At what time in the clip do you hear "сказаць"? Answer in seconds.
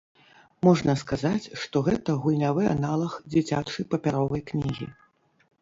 1.01-1.51